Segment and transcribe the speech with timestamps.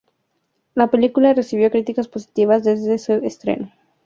[0.73, 3.71] La película recibió críticas positivas desde su estreno.